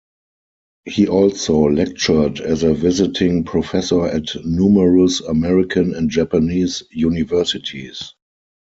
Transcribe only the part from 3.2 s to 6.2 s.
professor at numerous American and